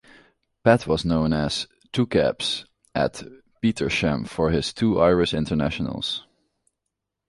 [0.63, 2.65] Pat was known as "Two Caps"
[2.95, 3.21] at
[3.61, 6.23] Petersham for his two Irish internationals.